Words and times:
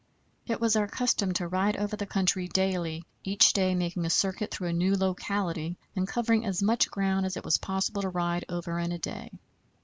It 0.47 0.59
was 0.59 0.75
our 0.75 0.87
custom 0.87 1.31
to 1.33 1.47
ride 1.47 1.77
over 1.77 1.95
the 1.95 2.07
country 2.07 2.47
daily, 2.47 3.05
each 3.23 3.53
day 3.53 3.75
making 3.75 4.03
a 4.03 4.09
circuit 4.09 4.49
through 4.49 4.69
a 4.69 4.73
new 4.73 4.95
locality, 4.95 5.77
and 5.95 6.07
covering 6.07 6.43
as 6.43 6.63
much 6.63 6.89
ground 6.89 7.27
as 7.27 7.37
it 7.37 7.45
was 7.45 7.59
possible 7.59 8.01
to 8.01 8.09
ride 8.09 8.43
over 8.49 8.79
in 8.79 8.91
a 8.91 8.97
day. 8.97 9.29